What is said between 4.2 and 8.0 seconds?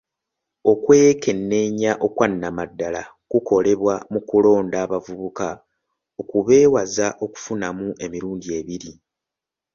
kulonda abavubuka okubeewaza okufunamu